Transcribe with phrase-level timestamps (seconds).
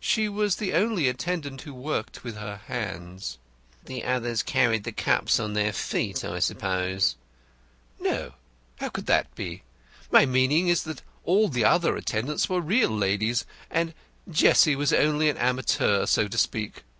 [0.00, 3.38] She was the only attendant who worked with her hands."
[3.84, 7.14] "The others carried the cups on their feet, I suppose."
[8.00, 8.32] "No;
[8.80, 9.62] how could that be?
[10.10, 13.94] My meaning is that all the other attendants were real ladies, and
[14.28, 16.82] Jessie was only an amateur, so to speak.